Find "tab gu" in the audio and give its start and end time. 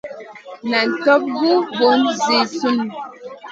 1.03-1.53